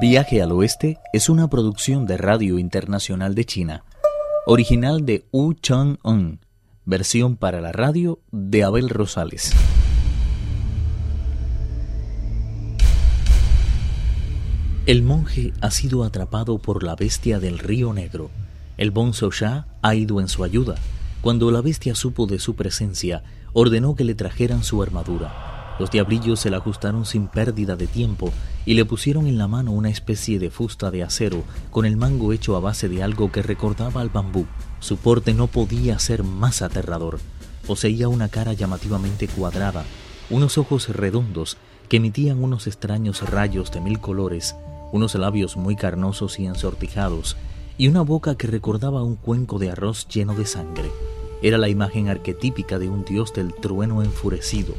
[0.00, 3.84] Viaje al Oeste es una producción de Radio Internacional de China,
[4.44, 6.40] original de Wu Chang-un,
[6.84, 9.54] versión para la radio de Abel Rosales.
[14.86, 18.30] El monje ha sido atrapado por la bestia del río Negro.
[18.76, 20.74] El Bonzo Sha ha ido en su ayuda.
[21.20, 23.22] Cuando la bestia supo de su presencia,
[23.52, 25.53] ordenó que le trajeran su armadura.
[25.78, 28.32] Los diablillos se la ajustaron sin pérdida de tiempo
[28.64, 32.32] y le pusieron en la mano una especie de fusta de acero con el mango
[32.32, 34.46] hecho a base de algo que recordaba al bambú.
[34.78, 37.18] Su porte no podía ser más aterrador.
[37.66, 39.84] Poseía una cara llamativamente cuadrada,
[40.30, 41.56] unos ojos redondos
[41.88, 44.54] que emitían unos extraños rayos de mil colores,
[44.92, 47.36] unos labios muy carnosos y ensortijados,
[47.76, 50.90] y una boca que recordaba un cuenco de arroz lleno de sangre.
[51.42, 54.74] Era la imagen arquetípica de un dios del trueno enfurecido.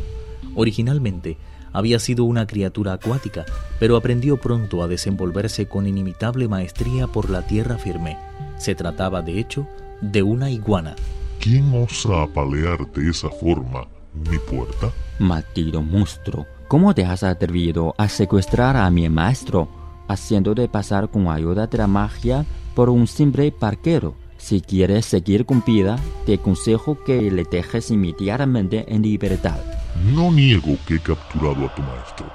[0.56, 1.38] Originalmente
[1.74, 3.46] había sido una criatura acuática,
[3.80, 8.18] pero aprendió pronto a desenvolverse con inimitable maestría por la tierra firme.
[8.58, 9.68] Se trataba, de hecho,
[10.02, 10.96] de una iguana.
[11.40, 14.92] ¿Quién osa apalear de esa forma mi puerta?
[15.20, 19.68] Maldito monstruo, ¿cómo te has atrevido a secuestrar a mi maestro,
[20.08, 24.16] haciéndote pasar con ayuda de la magia por un simple parquero?
[24.38, 29.58] Si quieres seguir con vida, te aconsejo que le dejes inmediatamente en libertad.
[30.04, 32.30] No niego que he capturado a tu maestro.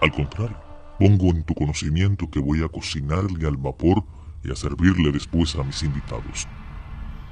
[0.00, 0.56] Al contrario,
[0.98, 4.02] pongo en tu conocimiento que voy a cocinarle al vapor
[4.42, 6.48] y a servirle después a mis invitados.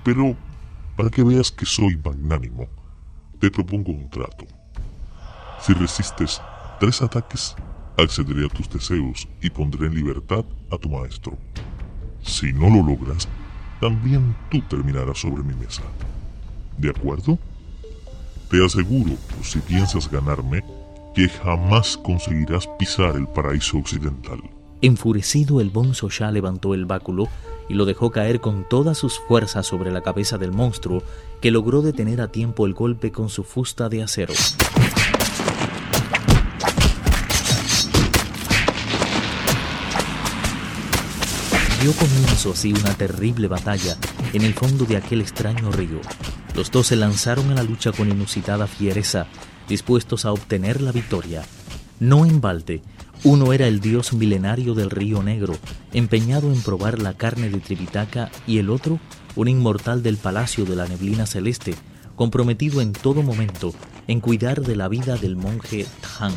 [0.04, 0.36] Pero,
[0.94, 2.66] para que veas que soy magnánimo,
[3.40, 4.44] te propongo un trato.
[5.60, 6.40] Si resistes
[6.78, 7.56] tres ataques,
[7.96, 11.38] accederé a tus deseos y pondré en libertad a tu maestro.
[12.22, 13.26] Si no lo logras,
[13.80, 15.82] también tú terminarás sobre mi mesa.
[16.76, 17.38] ¿De acuerdo?
[18.50, 20.62] Te aseguro, si piensas ganarme,
[21.16, 24.38] que jamás conseguirás pisar el paraíso occidental.
[24.82, 27.28] Enfurecido, el bonzo ya levantó el báculo
[27.68, 31.02] y lo dejó caer con todas sus fuerzas sobre la cabeza del monstruo,
[31.40, 34.32] que logró detener a tiempo el golpe con su fusta de acero.
[41.82, 43.96] Dio comienzo así una terrible batalla
[44.32, 46.00] en el fondo de aquel extraño río.
[46.56, 49.26] Los dos se lanzaron a la lucha con inusitada fiereza,
[49.68, 51.42] dispuestos a obtener la victoria.
[52.00, 52.80] No en balde,
[53.24, 55.54] uno era el dios milenario del río Negro,
[55.92, 58.98] empeñado en probar la carne de Tripitaka, y el otro,
[59.34, 61.74] un inmortal del palacio de la neblina celeste,
[62.14, 63.74] comprometido en todo momento
[64.08, 66.32] en cuidar de la vida del monje Tang.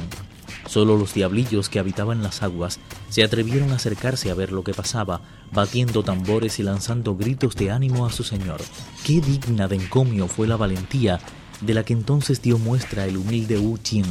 [0.69, 4.75] Solo los diablillos que habitaban las aguas se atrevieron a acercarse a ver lo que
[4.75, 5.22] pasaba,
[5.52, 8.62] batiendo tambores y lanzando gritos de ánimo a su señor.
[9.03, 11.19] Qué digna de encomio fue la valentía
[11.62, 14.06] de la que entonces dio muestra el humilde Wu Qin.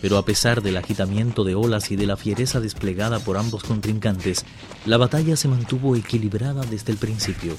[0.00, 4.44] Pero a pesar del agitamiento de olas y de la fiereza desplegada por ambos contrincantes,
[4.86, 7.54] la batalla se mantuvo equilibrada desde el principio.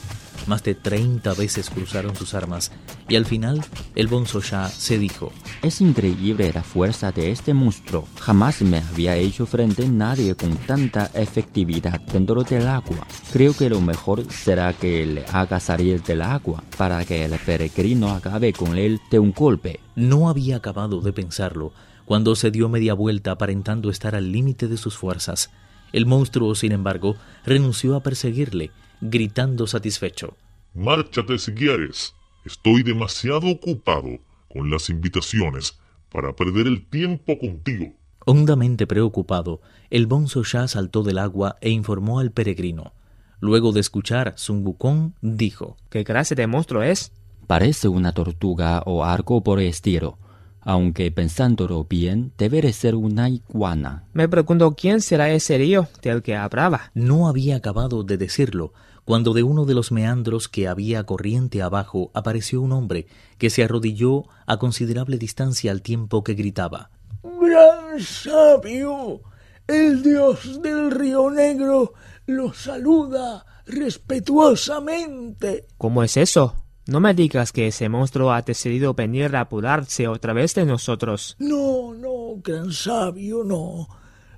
[0.48, 2.72] Más de 30 veces cruzaron sus armas
[3.08, 3.64] y al final
[3.96, 8.08] el Bonzo Shah se dijo: Es increíble la fuerza de este monstruo.
[8.20, 13.06] Jamás me había hecho frente nadie con tanta efectividad dentro del agua.
[13.34, 18.10] Creo que lo mejor será que le haga salir del agua para que el peregrino
[18.10, 19.82] acabe con él de un golpe.
[19.96, 21.74] No había acabado de pensarlo
[22.10, 25.52] cuando se dio media vuelta aparentando estar al límite de sus fuerzas.
[25.94, 27.16] El monstruo, sin embargo,
[27.46, 30.36] renunció a perseguirle, gritando satisfecho.
[30.74, 32.16] Márchate si quieres.
[32.46, 34.18] Estoy demasiado ocupado
[34.52, 35.78] con las invitaciones
[36.12, 37.94] para perder el tiempo contigo.
[38.26, 42.94] Hondamente preocupado, el bonzo ya saltó del agua e informó al peregrino.
[43.40, 47.12] Luego de escuchar Sun Wukong, dijo: ¿Qué clase de monstruo es?
[47.46, 50.18] Parece una tortuga o algo por el estilo
[50.62, 54.04] aunque pensándolo bien, debe de ser una iguana.
[54.14, 56.92] Me pregunto quién será ese río del que hablaba.
[56.94, 58.74] No había acabado de decirlo
[59.10, 63.08] cuando de uno de los meandros que había corriente abajo apareció un hombre
[63.40, 66.92] que se arrodilló a considerable distancia al tiempo que gritaba
[67.24, 69.22] Gran sabio,
[69.68, 71.94] el dios del río Negro
[72.28, 75.66] lo saluda respetuosamente.
[75.80, 76.54] ¿Cómo es eso?
[76.90, 81.36] No me digas que ese monstruo ha decidido venir a apurarse otra vez de nosotros.
[81.38, 83.88] No, no, gran sabio, no.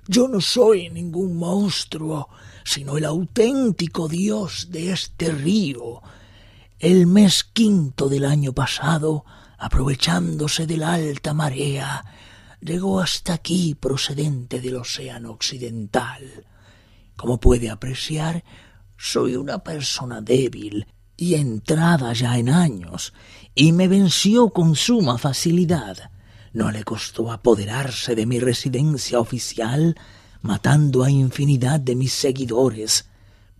[0.06, 2.28] Yo no soy ningún monstruo,
[2.62, 6.02] sino el auténtico dios de este río.
[6.78, 9.24] El mes quinto del año pasado,
[9.56, 12.04] aprovechándose de la alta marea,
[12.60, 16.44] llegó hasta aquí procedente del océano occidental.
[17.16, 18.44] Como puede apreciar,
[18.98, 23.12] soy una persona débil y entrada ya en años,
[23.54, 26.10] y me venció con suma facilidad.
[26.52, 29.96] No le costó apoderarse de mi residencia oficial
[30.42, 33.08] matando a infinidad de mis seguidores,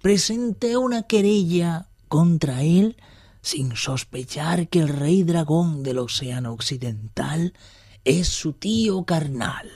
[0.03, 2.97] presenté una querella contra él
[3.41, 7.55] sin sospechar que el rey dragón del océano occidental
[8.05, 9.69] es su tío carnal.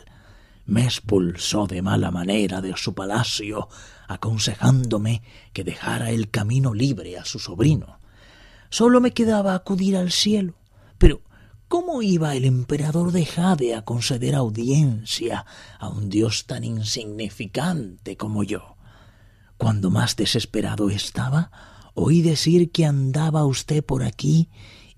[0.67, 3.69] Me expulsó de mala manera de su palacio,
[4.09, 5.23] aconsejándome
[5.53, 7.99] que dejara el camino libre a su sobrino.
[8.71, 10.55] Solo me quedaba acudir al cielo.
[10.99, 11.23] Pero,
[11.69, 15.47] ¿cómo iba el emperador de Jade a conceder audiencia
[15.79, 18.77] a un dios tan insignificante como yo?
[19.57, 21.51] Cuando más desesperado estaba,
[21.95, 24.51] oí decir que andaba usted por aquí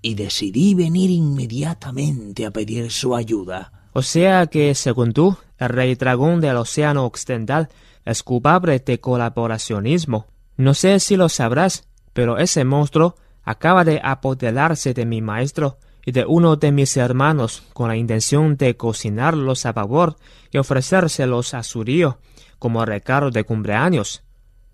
[0.03, 3.73] y decidí venir inmediatamente a pedir su ayuda.
[3.93, 7.69] O sea que, según tú, el rey dragón del océano occidental
[8.05, 10.27] es culpable de colaboracionismo.
[10.57, 16.13] No sé si lo sabrás, pero ese monstruo acaba de apoderarse de mi maestro y
[16.13, 20.17] de uno de mis hermanos con la intención de cocinarlos a favor
[20.51, 22.19] y ofrecérselos a su río
[22.59, 24.23] como regalo de cumpleaños.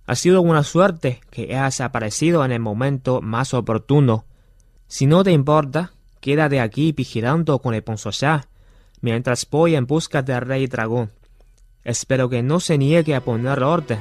[0.06, 4.26] Ha sido una suerte que has aparecido en el momento más oportuno.
[4.87, 8.49] Si no te importa, quédate aquí vigilando con el Ponsosá,
[9.00, 11.11] mientras voy en busca del rey dragón.
[11.84, 14.00] Espero que no se niegue a poner orden.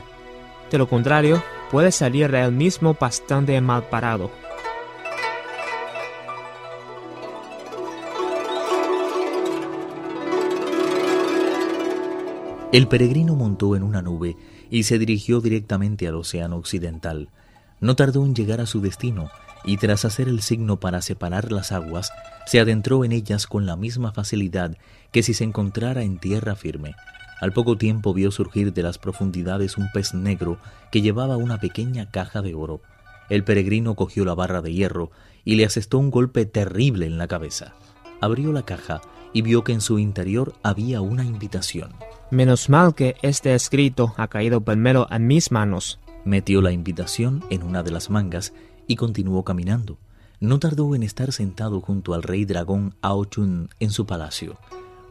[0.71, 4.31] De lo contrario, puede salir él mismo bastante mal parado.
[12.71, 14.35] El peregrino montó en una nube
[14.71, 17.29] y se dirigió directamente al océano occidental.
[17.79, 19.29] No tardó en llegar a su destino
[19.63, 22.11] y tras hacer el signo para separar las aguas,
[22.47, 24.75] se adentró en ellas con la misma facilidad
[25.11, 26.95] que si se encontrara en tierra firme.
[27.43, 30.59] Al poco tiempo vio surgir de las profundidades un pez negro
[30.93, 32.79] que llevaba una pequeña caja de oro.
[33.27, 35.11] El peregrino cogió la barra de hierro
[35.43, 37.73] y le asestó un golpe terrible en la cabeza.
[38.21, 39.01] Abrió la caja
[39.33, 41.91] y vio que en su interior había una invitación.
[42.31, 45.99] Menos mal que este escrito ha caído primero en mis manos.
[46.23, 48.53] Metió la invitación en una de las mangas
[48.87, 49.97] y continuó caminando.
[50.39, 54.57] No tardó en estar sentado junto al rey dragón Aochun en su palacio.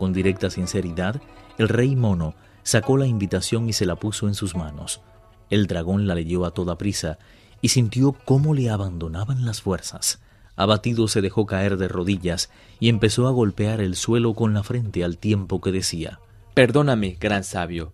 [0.02, 1.22] Con directa sinceridad,
[1.58, 2.34] el rey mono
[2.64, 5.00] sacó la invitación y se la puso en sus manos.
[5.48, 7.20] El dragón la leyó a toda prisa
[7.60, 10.20] y sintió cómo le abandonaban las fuerzas.
[10.56, 12.50] Abatido se dejó caer de rodillas
[12.80, 16.18] y empezó a golpear el suelo con la frente al tiempo que decía
[16.52, 17.92] Perdóname, gran sabio.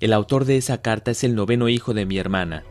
[0.00, 2.62] El autor de esa carta es el noveno hijo de mi hermana.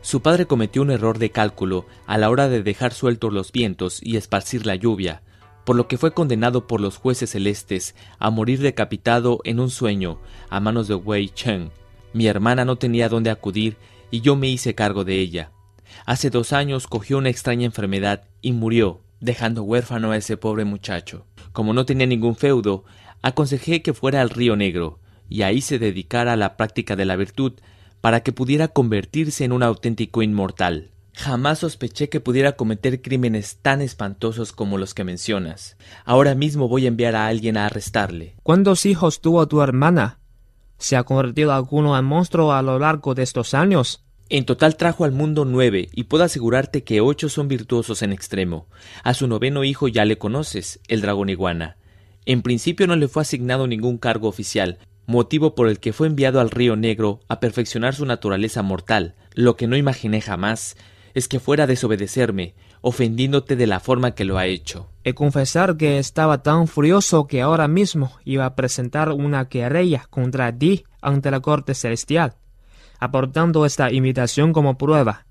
[0.00, 4.00] Su padre cometió un error de cálculo a la hora de dejar sueltos los vientos
[4.02, 5.20] y esparcir la lluvia,
[5.64, 10.18] por lo que fue condenado por los jueces celestes a morir decapitado en un sueño
[10.50, 11.70] a manos de Wei Cheng.
[12.12, 13.76] Mi hermana no tenía dónde acudir
[14.10, 15.50] y yo me hice cargo de ella.
[16.06, 21.26] Hace dos años cogió una extraña enfermedad y murió, dejando huérfano a ese pobre muchacho.
[21.52, 22.84] Como no tenía ningún feudo,
[23.22, 27.16] aconsejé que fuera al río Negro, y ahí se dedicara a la práctica de la
[27.16, 27.54] virtud,
[28.00, 30.91] para que pudiera convertirse en un auténtico inmortal.
[31.14, 35.76] Jamás sospeché que pudiera cometer crímenes tan espantosos como los que mencionas.
[36.04, 38.34] Ahora mismo voy a enviar a alguien a arrestarle.
[38.42, 40.20] ¿Cuántos hijos tuvo tu hermana?
[40.78, 44.04] ¿Se ha convertido alguno en monstruo a lo largo de estos años?
[44.30, 48.66] En total trajo al mundo nueve, y puedo asegurarte que ocho son virtuosos en extremo.
[49.04, 51.76] A su noveno hijo ya le conoces, el dragón iguana.
[52.24, 56.40] En principio no le fue asignado ningún cargo oficial, motivo por el que fue enviado
[56.40, 59.16] al río Negro a perfeccionar su naturaleza mortal.
[59.34, 60.76] Lo que no imaginé jamás
[61.14, 64.88] es que fuera desobedecerme, ofendiéndote de la forma que lo ha hecho.
[65.04, 70.56] He confesar que estaba tan furioso que ahora mismo iba a presentar una querella contra
[70.56, 72.36] ti ante la corte celestial
[73.02, 75.26] aportando esta imitación como prueba.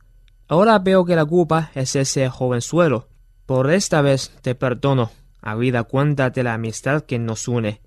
[0.49, 3.07] Ahora veo que la culpa es ese jovenzuelo.
[3.45, 5.09] Por esta vez te perdono,
[5.41, 7.79] habida cuenta de la amistad que nos une.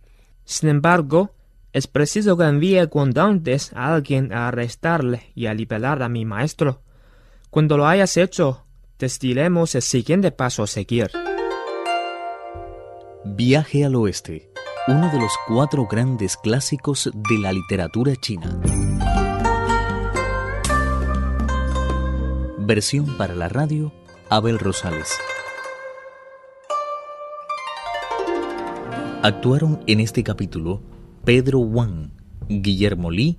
[0.47, 1.35] Sin embargo,
[1.75, 6.25] es preciso que envíe cuanto antes a alguien a arrestarle y a liberar a mi
[6.25, 6.81] maestro.
[7.55, 8.67] Cuando lo hayas hecho,
[8.99, 11.13] destilemos el siguiente paso a seguir.
[13.25, 14.51] Viaje al oeste,
[14.89, 18.61] uno de los cuatro grandes clásicos de la literatura china.
[22.59, 23.93] Versión para la radio,
[24.31, 25.17] Abel Rosales.
[29.23, 30.83] Actuaron en este capítulo
[31.25, 32.11] Pedro Wang,
[32.49, 33.39] Guillermo Lee